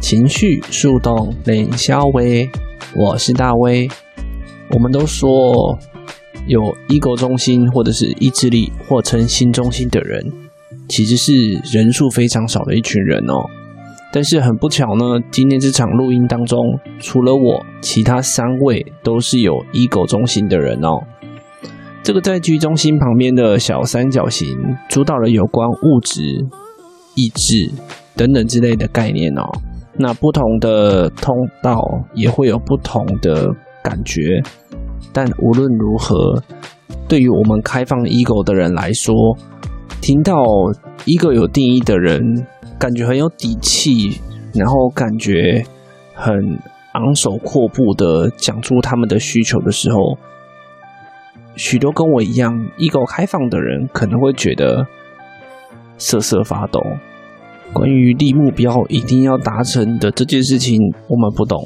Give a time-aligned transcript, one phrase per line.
[0.00, 2.48] 情绪树洞冷消微，
[2.94, 3.88] 我是大威。
[4.70, 5.78] 我们都说
[6.46, 10.32] 有 ego 中心或者是意志力或称心中心的人，
[10.88, 13.44] 其实是人数非常少的一群人哦。
[14.12, 16.58] 但是很不巧呢，今天这场录音当中，
[17.00, 21.00] 除了我，其他三位都是有 ego 中心的人哦。
[22.02, 24.48] 这个在 G 中心旁边的小三角形，
[24.88, 26.46] 主导了有关物质、
[27.14, 27.70] 意志。
[28.16, 29.42] 等等之类的概念哦，
[29.94, 31.80] 那不同的通道
[32.14, 33.50] 也会有不同的
[33.82, 34.42] 感觉，
[35.12, 36.42] 但无论如何，
[37.08, 39.14] 对于我们开放 ego 的人来说，
[40.00, 40.34] 听到
[41.04, 42.46] ego 有定义的人，
[42.78, 44.20] 感觉很有底气，
[44.54, 45.64] 然后感觉
[46.14, 46.34] 很
[46.92, 50.18] 昂首阔步的讲出他们的需求的时候，
[51.56, 54.86] 许多跟我一样 ego 开放的人可能会觉得
[55.98, 56.80] 瑟瑟发抖。
[57.72, 60.78] 关于立目标一定要达成的这件事情，
[61.08, 61.58] 我们不懂。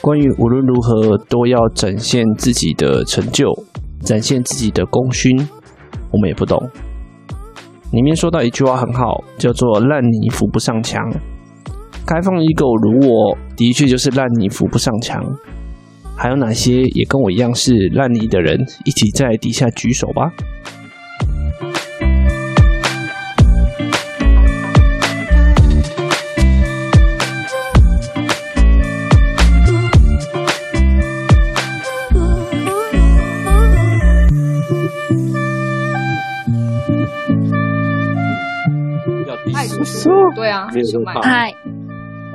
[0.00, 3.50] 关于无论如何都要展现自己的成就、
[4.00, 5.48] 展现自己的功勋，
[6.12, 6.58] 我们也不懂。
[7.92, 11.02] 里面说到一句话很好，叫做“烂泥扶不上墙”。
[12.06, 15.18] 开放 ego 如我，的确就是烂泥扶不上墙。
[16.14, 20.30] 还有哪些也跟我一样是烂泥的人，一起在底下举手吧。
[40.34, 40.68] 对啊，
[41.22, 41.52] 嗨，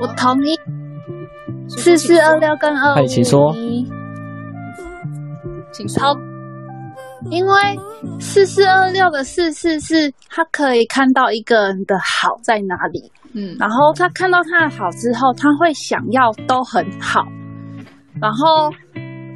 [0.01, 0.57] 我同意。
[1.67, 3.53] 四四二六跟二五五一，请说，
[5.71, 6.17] 请说，
[7.29, 7.53] 因为
[8.19, 17.23] 四四二六的四四是他可以看到一个人的好在哪里，嗯，然后他看到他的好之后，他会想要都很好，
[18.19, 18.71] 然后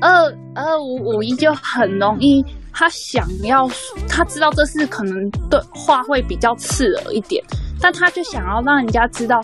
[0.02, 0.10] 二
[0.56, 3.70] 二五五一就很容易，他想要
[4.10, 7.44] 他知道这是可能对话会比较刺耳一点。
[7.82, 9.44] 但他就想要让人家知道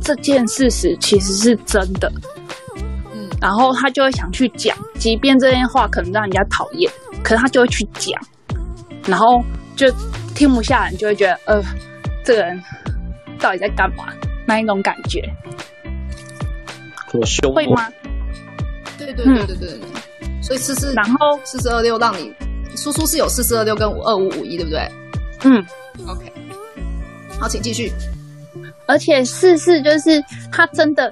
[0.00, 2.08] 这件事实其实是真的，
[3.12, 6.88] 嗯，然后他就会想去讲，即便这件话可能让人家讨厌，
[7.24, 8.20] 可是他就会去讲，
[9.06, 9.42] 然后
[9.74, 9.90] 就
[10.36, 11.60] 听不下来，就会觉得呃，
[12.24, 12.62] 这个人
[13.40, 14.04] 到底在干嘛？
[14.46, 15.20] 那一种感觉，
[17.12, 17.88] 我凶会吗？
[18.96, 19.80] 对对对对对对，
[20.22, 22.32] 嗯、所以四四，然后四四二六让你
[22.82, 24.90] 叔叔是有四四二六跟五二五五一，对不对？
[25.44, 25.62] 嗯
[26.08, 26.32] ，OK。
[27.38, 27.92] 好，请继续。
[28.86, 31.04] 而且四四就是他真的，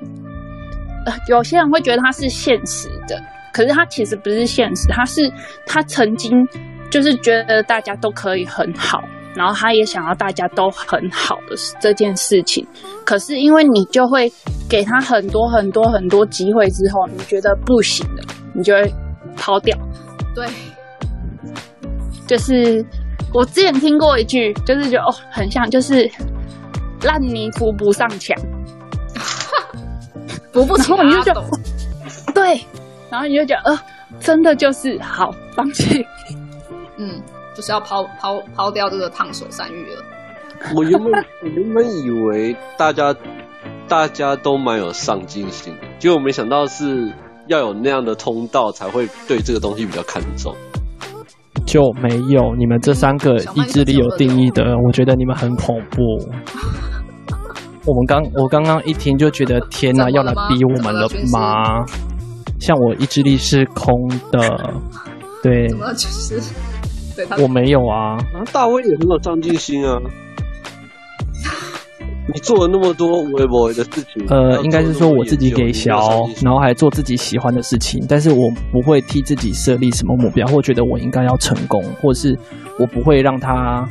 [1.05, 5.31] 呃，有些人会觉得他是现实的，可是他其实不是现实，他是
[5.67, 6.33] 他曾经
[6.91, 12.67] 就是觉得大家都可以很好，然后他也想要大家都很好的这件事情。
[13.05, 14.33] 可是因为你就会
[14.71, 18.25] 给他很多很多很多机会之后，你觉得不行了，
[18.55, 18.93] 你就会
[19.37, 19.77] 抛掉。
[20.35, 20.47] 对，
[22.29, 22.85] 就是。
[23.35, 26.11] 我之前听过一句，就是觉得哦，很像，就是
[27.03, 28.35] 烂泥扶不上墙，
[30.51, 31.45] 扶不起，然后你就觉得
[32.33, 32.65] 对，
[33.11, 33.81] 然后你就觉得呃，
[34.19, 36.07] 真的就是好放弃，
[36.97, 37.21] 嗯，
[37.55, 40.03] 就是要抛抛抛掉这个烫手山芋了。
[40.75, 41.13] 我原本
[41.45, 43.15] 我原本以为大家
[43.87, 47.13] 大家都蛮有上进心的，结果没想到是
[47.47, 50.57] 要有那样的通道才会对这个东西比较看重。
[51.69, 56.01] 就没有你们这三个意志力有定义的，我觉得你们很恐怖。
[57.85, 61.85] 我们刚我刚刚一听就觉得天哪，要来逼我们了吗？
[62.59, 64.75] 像我意志力是空的，
[65.45, 66.41] 对，就是
[67.41, 68.17] 我没有啊。
[68.51, 70.01] 大卫也很有上进心啊。
[72.33, 75.99] 你做了那么多微博的事情，呃，应该是说我自己给小，
[76.45, 82.39] 然后还做自己喜欢的事情，但是我不会替自己设立什么目标，或觉得我应该要成功，或是
[82.79, 83.89] 我不会让他，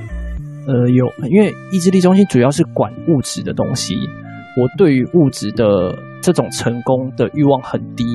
[0.67, 8.05] 呃，有，因为意志力中心主要是管物质的东西，我对于物质的这种成功的欲望很低。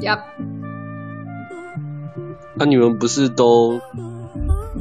[0.00, 0.18] Yep，
[2.56, 3.80] 那你们不是都？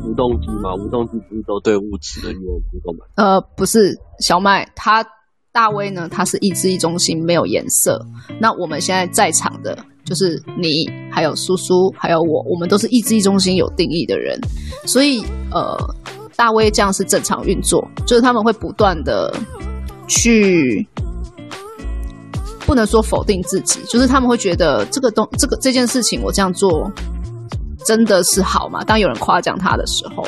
[0.05, 0.73] 无动机吗？
[0.75, 3.07] 无动机不是都对物质的欲望不够满？
[3.15, 5.05] 呃，不是，小麦他
[5.51, 7.99] 大威呢，他是意志力中心没有颜色。
[8.39, 14.39] 那我们现在在场的就是你，还有叔叔，还有我，我们都是意志力中心有定义的人，
[14.85, 15.77] 所以呃，
[16.35, 19.33] 大威这样是正常运作，就是他们会不断的
[20.07, 20.87] 去。
[22.67, 26.91] 不能说否定自己，就是他们会觉得这个东这个这件事情我这样做
[27.85, 28.83] 真的是好吗？
[28.83, 30.25] 当有人夸奖他的时候，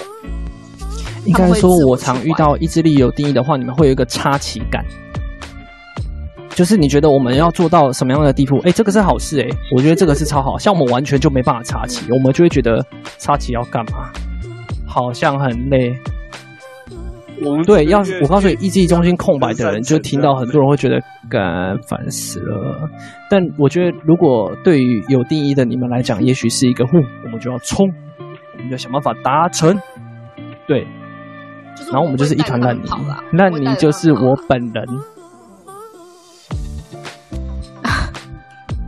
[1.25, 4.86] 应该说，我常遇到意志力有定义的话，你们会有一个插旗感，
[6.51, 8.59] 就是你觉得我们要做到什么样的地步？
[8.59, 12.86] 哎，这个是好事哎，我觉得这个是超好，像我们完全就没办法插旗，我们就会觉得
[13.18, 14.12] 插旗要干嘛？
[14.86, 15.94] 好像很累。
[17.44, 21.00] 我们对，要我告诉你，意志力中心空白的人，就听到很多人会觉得
[21.30, 22.89] 干烦死了。
[23.30, 27.88] 但我觉得，如果对于有定义的你们来讲，也许是一个呼，我们就要冲，
[28.19, 29.80] 我们就要想办法达成。
[30.68, 30.86] 对，
[31.92, 32.89] 然后我们就是一团烂泥，
[33.34, 34.86] 烂泥就是我本人。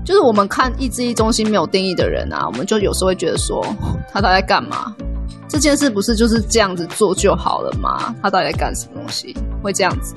[0.03, 3.63] 就是我们看意志力中心没有定义的人啊，我们就有时候会觉得说，
[4.11, 4.95] 他他在干嘛？
[5.49, 8.15] 这件事不是就是这样子做就好了吗？
[8.21, 9.35] 他到底在干什么东西？
[9.63, 10.13] 会这样子？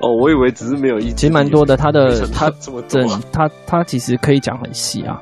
[0.00, 1.16] 哦，我以为只是没有意见。
[1.16, 3.04] 其实蛮多的，他的他怎么整？
[3.32, 5.20] 他他其实可以讲很细啊。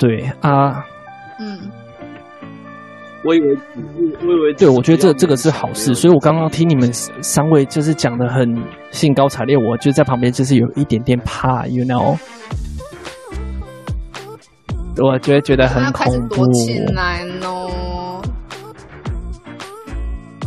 [0.00, 0.84] 对啊，
[1.38, 1.56] 嗯，
[3.24, 5.94] 我以为只是，我以为对，我觉得这这个是好事。
[5.94, 8.52] 所以我刚刚听你们三位就是讲的很
[8.90, 12.18] 兴高采烈，我就在旁边就是有一点点怕，you know。
[14.98, 16.52] 我觉得觉得很恐怖。
[16.52, 17.70] 起来喽！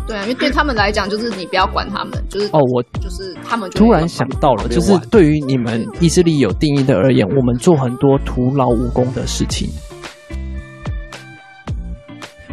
[0.08, 9.70] 对啊，因为对他们来讲，就是你不要管他们，就是哦，我就是他们突然想到了，就是对于你们意志力有定义的而言，我们做很多徒劳无功的事情。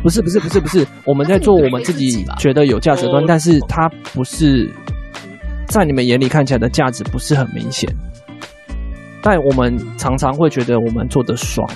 [0.03, 4.71] 不是不是不是不是，我们在做我们自己觉得有价值观，但是它不是
[5.67, 7.91] 在你们眼里看起来的价值不是很明显。
[9.29, 11.69] 但我们常常会觉得我们做的爽，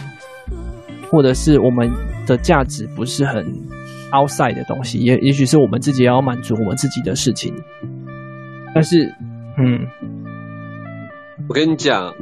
[1.11, 1.91] 或者是我们
[2.25, 3.45] 的价值不是很
[4.13, 7.53] outside 的东西，也也许是我们自己要满足我们自己的事情。
[8.73, 9.13] 但是，
[9.59, 9.81] 嗯，
[11.49, 12.15] 我跟你讲，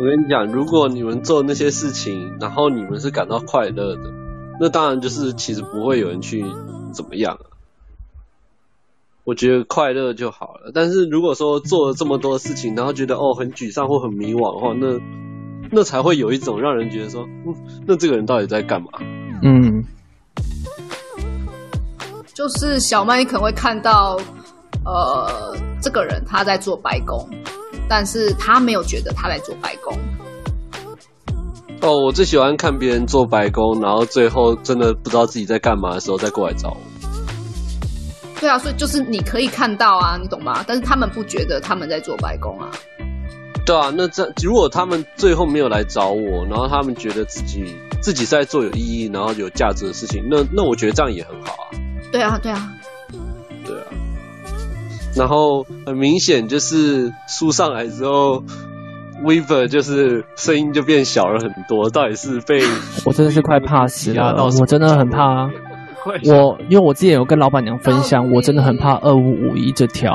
[0.00, 4.00] 我跟你讲，如果你们做那些事情，然后你们是感到快乐的，
[4.58, 6.42] 那当然就是其实不会有人去
[6.94, 7.36] 怎么样。
[9.24, 15.00] 我觉得快乐就好了，但是如果说做了这么多事情，然后觉得哦很沮丧或很迷惘的话，那
[15.70, 17.54] 那才会有一种让人觉得说，嗯，
[17.86, 18.88] 那这个人到底在干嘛？
[19.42, 19.82] 嗯，
[22.34, 24.18] 就是小麦，你可能会看到，
[24.84, 27.26] 呃，这个人他在做白工，
[27.88, 29.96] 但是他没有觉得他在做白工。
[31.80, 36.76] 哦，我最喜欢看别人做白工，然后最后真的不知道自己在干嘛的时候再过来找我。
[38.44, 40.62] 对啊，所以就是你可以看到啊，你懂吗？
[40.66, 42.68] 但是他们不觉得他们在做白工啊。
[43.64, 51.64] 对啊，那这如果他们最后没有来找我，然后他们觉得自己自己在做有意义、然后有价值的事情，那那我觉得这样也很好啊。
[52.12, 52.70] 对啊，对啊，
[53.64, 53.86] 对啊。
[55.16, 58.44] 然后很明显就是输上来之后
[59.24, 61.88] ，Weaver 就是声音就变小了很多。
[61.88, 62.62] 到底是被
[63.06, 65.48] 我真的是快怕死了，我真的很怕。
[66.06, 70.14] 我因为我之前有跟老板娘分享，我真的很怕二五五一这条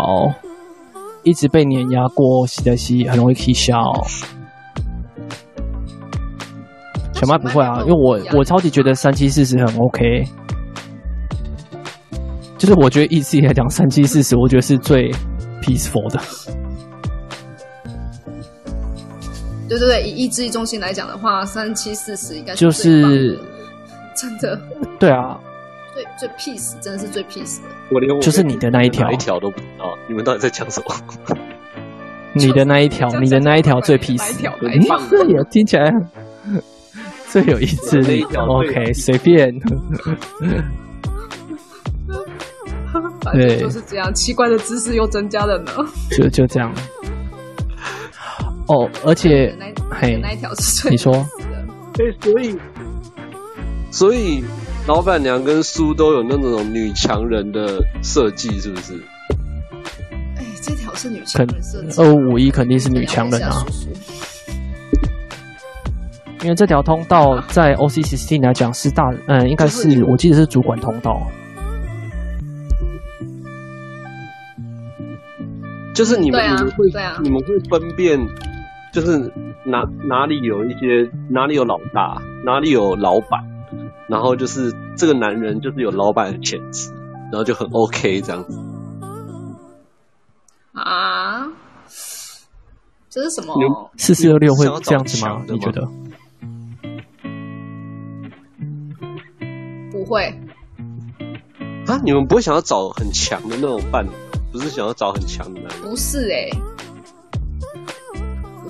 [1.23, 3.75] 一直被碾压过，实在是很容易起笑。
[7.13, 10.23] 小麦不会啊，因为我我超级觉得三七四十很 OK，
[12.57, 15.11] 就是我觉得意志力来讲三七四十，我觉得是最
[15.61, 16.19] peaceful 的。
[19.67, 23.37] 对对对，以意志力中心来讲的话，三七四十应该就是
[24.15, 24.59] 真的。
[24.97, 25.37] 对啊。
[25.99, 30.95] 最最 peace 真的是最 peace 的，我连我就是你的那一条，一条都不知道，你们到底在讲什么？
[32.33, 34.35] 你的那一条，你的那一条最 peace，
[35.09, 35.91] 这也 听起来
[37.27, 38.23] 最有意志力。
[38.23, 39.53] OK，随便。
[43.33, 45.71] 对，就是这样，奇怪的知识又增加了呢。
[46.11, 46.73] 就就这样。
[48.67, 49.53] 哦，而且
[49.91, 51.13] 嘿，那一条是最你说，
[51.93, 52.57] 对，所以，
[53.91, 54.45] 所以。
[54.87, 58.93] 老板娘跟苏都有那种女强人的设计，是不是？
[60.35, 62.01] 哎，这条是女强人设计。
[62.01, 63.63] 二五五一肯定是女强人啊，
[66.41, 71.21] 因为这条通道在 OC 16来讲是大，嗯，应该是我记得是主管通道。
[75.93, 76.85] 就是你们，你们会，
[77.21, 78.17] 你们会分辨
[78.91, 79.17] 就是
[79.65, 83.43] 哪哪里有一些哪里有老大，哪里有老板，
[84.09, 86.91] 然后就是这个男人就是有老板的潜质，
[87.31, 88.59] 然后就很 OK 这样子。
[90.73, 91.47] 啊？
[93.09, 93.91] 这是什么？
[93.97, 95.43] 四四六六会这样子吗？
[95.47, 95.87] 你觉得？
[99.91, 100.23] 不会。
[101.87, 101.99] 啊？
[102.03, 104.09] 你们不会想要找很强的那种伴侣？
[104.51, 105.81] 不是想要找很强的男人？
[105.81, 106.51] 不是哎、欸。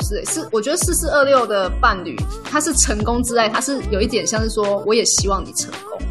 [0.10, 6.02] 是是，我觉得四四二六的伴侣，他是成功之爱，他是有一点像是说，我也希望你成功，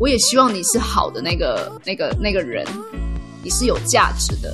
[0.00, 2.66] 我也希望你是好的那个那个那个人，
[3.44, 4.52] 你是有价值的。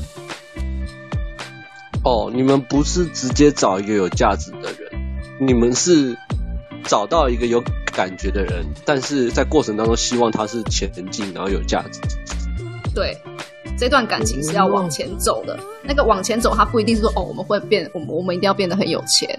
[2.04, 4.92] 哦，你们不是直接找一个有价值的人，
[5.40, 6.14] 你们是
[6.84, 11.98] 找到一个有感觉的人，但是在过程当中希望他是前进，然后有价值。
[12.94, 13.16] 对。
[13.76, 19.38] 这段感情是要往前走的，那个往前走，它不一定是说哦，我们会变，我们我们一定要变得很有钱，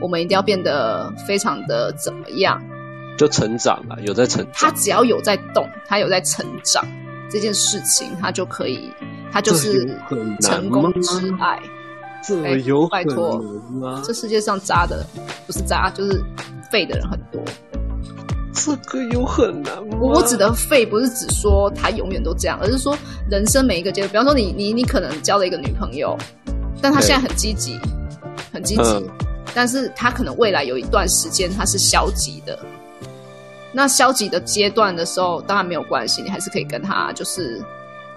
[0.00, 2.62] 我们一定要变得非常的怎么样？
[3.18, 4.52] 就成长了，有在成长。
[4.54, 6.86] 他只要有在动，他有在成长，
[7.30, 8.90] 这件事情他就可以，
[9.32, 9.98] 他就是
[10.40, 11.60] 成功之爱。
[12.22, 13.42] 这有拜托，
[14.04, 15.04] 这世界上渣的
[15.46, 16.22] 不是渣，就是
[16.70, 17.42] 废的人很多。
[18.62, 19.98] 这个有很难吗？
[20.00, 22.96] 我指的废不是指说他永远都这样，而是说
[23.30, 26.16] 人生每一个阶段，比方说你你你可能交了一个女朋友，
[26.82, 27.78] 但他现在很积极，
[28.52, 29.08] 很积极，嗯，
[29.54, 32.58] 但是他可能未来有一段时间他是消极的。
[33.72, 37.62] 那消极的阶段的时候，当然没有关系，你还是可以跟他就是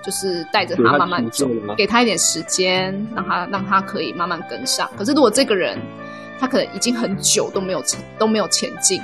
[0.03, 1.47] 就是带着他慢慢走，
[1.77, 4.89] 给他一点时间，让他让他可以慢慢跟上。
[4.97, 5.77] 可是如果这个人
[6.39, 9.01] 他可能已经很久都没有成都没有前进。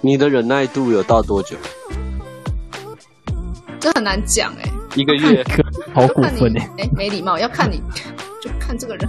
[0.00, 1.56] 你的忍耐度有到多久？
[3.80, 4.70] 这很难讲哎、欸。
[4.94, 5.44] 一个月，
[5.92, 6.70] 好过分哎！
[6.78, 7.82] 哎，没礼貌，要看你，
[8.40, 9.08] 就看这个人。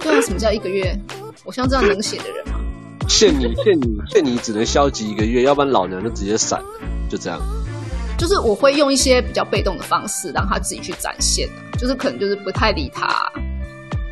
[0.00, 0.98] 对啊，什么叫一个月？
[1.44, 2.58] 我像这样能写的人吗？
[3.08, 6.66] 限你， 限你，限你只能消极一个月，要不然老娘就直接闪了。
[7.08, 7.40] 就这样。
[8.18, 11.48] 就是我会用一些比较被动的方式，让他自己去展现。
[11.78, 13.32] 就是可能就是不太理他，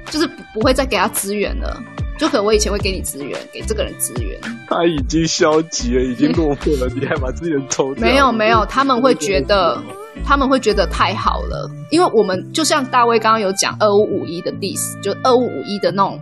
[0.09, 1.83] 就是不不会再给他资源了。
[2.19, 4.41] 就可能我以前会给你资源，给这个人资源。
[4.69, 8.03] 他已经消极了，已经落魄了，你还把资源抽掉？
[8.03, 9.81] 没有没有，他们会觉得，
[10.25, 16.21] 他们会觉得太好了，因为我们就像大卫刚刚有讲二五五一的 dis，，就二五五一的那种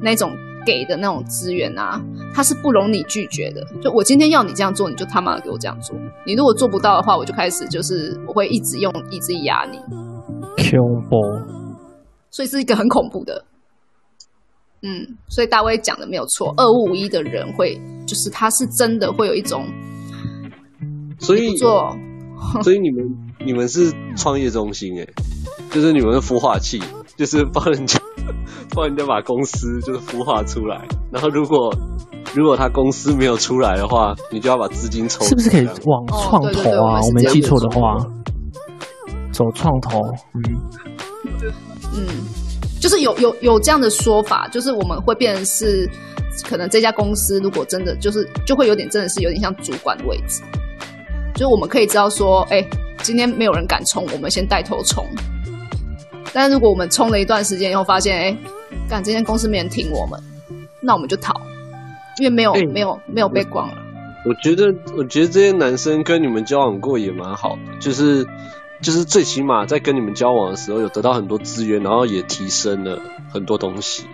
[0.00, 0.30] 那种
[0.66, 2.00] 给的那种资源啊，
[2.34, 3.64] 他是不容你拒绝的。
[3.82, 5.96] 就我今天要你这样做，你就他妈的给我这样做。
[6.26, 9.78] 你如果做不到的话，我就开始就是我会一直用意志力压你。
[9.78, 11.16] 恐怖，
[12.30, 13.44] 所以是一个很恐怖的。
[14.86, 19.64] 嗯，所以大卫讲的没有错，二五五一的人会，就是他是真的会有一种，
[21.18, 21.96] 所以做，
[22.62, 23.02] 所以你们
[23.46, 25.08] 你们是创业中心哎，
[25.70, 26.82] 就是你们的孵化器，
[27.16, 27.98] 就是帮人家
[28.76, 31.74] 帮人家把公司就是孵化出来，然后如果
[32.34, 36.42] 如果他公司没有出来的话，你就要把资金抽，是不是可以往创投啊？
[36.42, 37.96] 哦、对对对我，我没记错的话，
[39.32, 39.98] 走创投，
[40.34, 40.42] 嗯
[41.94, 42.43] 嗯。
[42.84, 45.88] 就是有有有这样的说法，就是我们会变成是，
[46.46, 50.42] 可能这家公司如果真的就是就会有点真的是有点像主管的位置，
[51.32, 55.02] 就是我们可以知道说，哎、欸，今天没有人敢冲，我们先带头冲。
[56.30, 58.38] 但如果我们冲了一段时间以后，发现，哎、欸，
[58.86, 60.20] 干这间公司没人听我们，
[60.82, 61.32] 那我们就逃，
[62.18, 63.78] 因为没有、欸、没有没有被广了。
[64.26, 68.26] 我觉得我觉得这些男生跟你们交往过也蛮好的，就是。
[68.84, 73.00] 就是最起码在跟你们交往的时候，有得到很多资源，然后也提升了
[73.32, 74.04] 很多东西。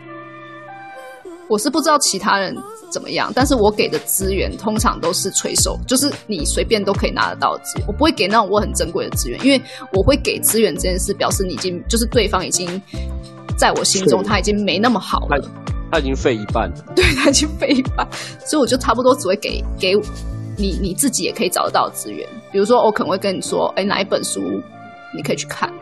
[1.48, 2.56] 我是不知道其他人
[2.92, 7.86] 怎么样，但是我给的资源通常都是垂手，就是你随便都可以拿得到的资源。
[7.88, 9.60] 我不会给那种我很珍贵的资源，因为
[9.92, 12.80] 我会给资源这件事，表示你已经就是对方已经
[13.58, 15.40] 在我心中他已经没那么好了，
[15.90, 18.06] 他，他已经废一半了， 对，他已经废一半，
[18.46, 19.96] 所以我就差不多只会给给。
[20.60, 24.40] 你你自己也可以找得到资源，比如说我可能会跟你说，哎，哪一本书
[25.16, 25.72] 你可以去看？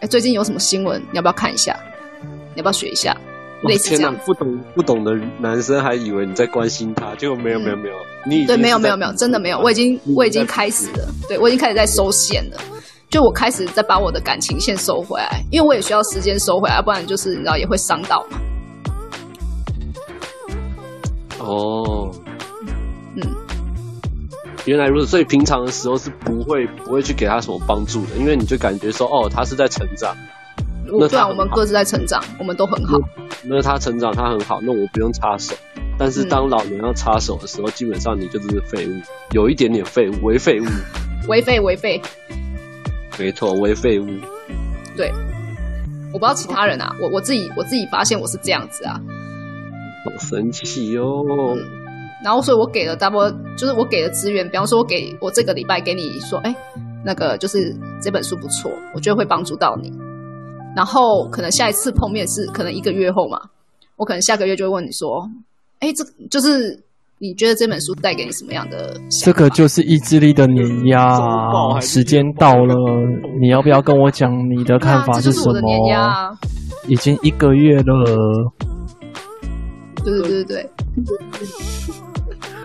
[0.00, 1.74] 哎，最近有什么新闻，你要不要看一下？
[2.22, 3.16] 你要不要学一下？
[3.62, 7.94] 类似这样，不懂不懂的男生还以为你在关心他，结果没有没有没有，
[8.26, 12.60] 你对没有没有没有，真的没有，我已经我已经开始了，对我已经开始在收线了，
[13.08, 18.38] 就我开始在把我的感情线收回来，因为我也需要时间收回来，不然就是你知道也会伤到嘛。
[21.38, 22.14] 哦。
[24.66, 30.16] 原来如此，所以平常的时候是不会不会去给他什么帮助的，因为你就感觉说，哦，他是在成长。
[30.86, 32.98] 那对啊，我们各自在成长，我们都很好。
[33.42, 35.54] 那他成长，他很好，那我不用插手。
[35.98, 39.00] 但是当老人要插手的时候，嗯、基本上你就是废物，
[39.32, 40.64] 有一点点废物，为废物。
[41.28, 42.00] 为废为废。
[43.18, 44.06] 没错，为废物。
[44.96, 45.12] 对。
[46.12, 49.00] 我不知道其他人啊，我我自己我自己发现我是这样子啊，
[50.04, 51.24] 好神奇哦。
[51.28, 51.58] 嗯、
[52.24, 56.56] 然后所以我给了 double，就是我给的资源，比方说我给我这个礼拜给你说，哎，
[57.04, 59.92] 那个就是这本书不错，我觉得会帮助到你。
[60.74, 63.38] 然后可能下一次碰面是可能一个月后嘛，
[63.96, 65.28] 我可能下个月就会问你说，
[65.80, 66.82] 哎，这就是。
[67.20, 69.00] 你觉得这本书带给你什么样的？
[69.22, 71.16] 这个就是意志力的碾压。
[71.80, 72.74] 时间到了，
[73.40, 76.36] 你要不要跟我讲你的看法是什么？
[76.88, 78.52] 已经一个月了。
[80.04, 80.70] 对对对对对，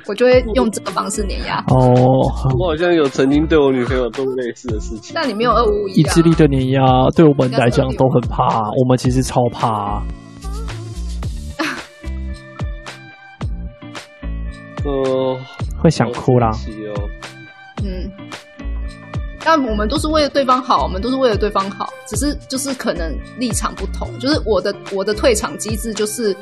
[0.10, 1.64] 我就会用这个方式碾压。
[1.68, 1.86] 哦，
[2.58, 5.12] 我好像有曾经对我女朋友做过类似的事情。
[5.14, 6.00] 但你没有二五一。
[6.00, 6.82] 意志力的碾压
[7.16, 10.02] 对我们来讲都很怕，我们其实超怕。
[14.84, 15.38] 呃，
[15.80, 16.50] 会想哭啦。
[17.84, 18.10] 嗯，
[19.46, 24.10] 但我们都是为了对方好，我们都是为了对方好，只是就是可能立场不同。
[24.18, 26.36] 就是我的我的退场机制就是，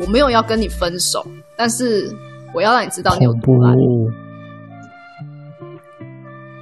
[0.00, 1.22] 我没有要跟你分手，
[1.56, 2.14] 但是
[2.54, 3.74] 我要让你知道你有多烂。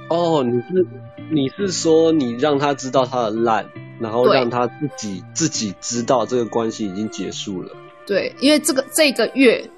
[0.09, 0.87] 哦，你是
[1.31, 3.65] 你是说你让他知道他的烂，
[3.99, 7.71] 然后让他自己自己知道这个关系已经结束了。
[8.05, 9.69] 对，因为这个这个月。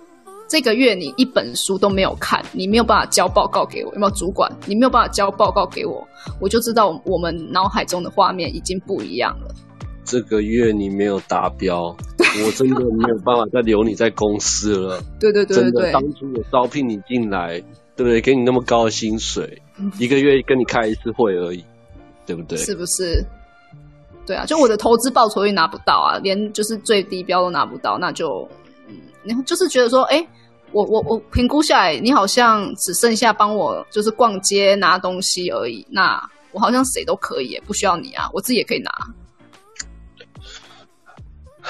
[0.47, 4.47] 这个月你一本书都没有看，你没有办法交报告给我，有没有主管？
[4.67, 6.07] 你没有办法交报告给我，
[6.39, 9.47] 我就知道我们脑海中的画面已经不一样了。
[10.05, 11.95] 这个月你没有达标，
[12.45, 15.01] 我真的没有办法再留你在公司了。
[15.19, 17.59] 对对对对对，真的，当初我招聘你进来，
[17.95, 18.21] 对不对？
[18.21, 19.61] 给你那么高的薪水，
[19.99, 21.63] 一个月跟你开一次会而已，
[22.25, 22.57] 对不对？
[22.59, 23.25] 是不是？
[24.25, 28.47] 对啊，就我的投资报酬率拿不到啊，连就是最低标都拿不到，那就。
[29.23, 30.23] 然后就是觉得说，哎，
[30.71, 35.83] 我我我评估下来，你好像只剩下帮我就是逛街拿东西而已。
[35.89, 36.21] 那
[36.51, 38.91] 我好像谁都可以，不需要你啊，我自己也可以拿。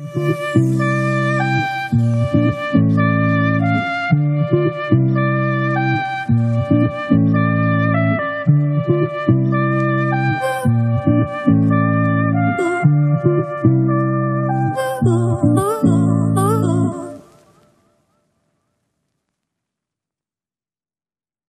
[0.00, 0.16] Thank
[7.36, 7.47] you.